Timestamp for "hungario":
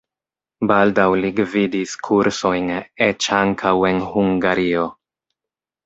4.17-4.93